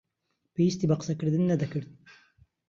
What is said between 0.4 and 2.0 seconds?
پێویستی بە قسەکردن نەدەکرد.